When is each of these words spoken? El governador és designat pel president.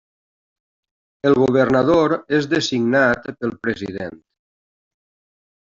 El 1.31 1.35
governador 1.41 2.15
és 2.39 2.49
designat 2.55 3.31
pel 3.39 3.55
president. 3.69 4.19